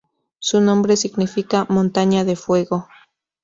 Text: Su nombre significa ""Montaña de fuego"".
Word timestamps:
Su 0.39 0.61
nombre 0.61 0.97
significa 0.97 1.67
""Montaña 1.69 2.23
de 2.25 2.35
fuego"". 2.35 2.87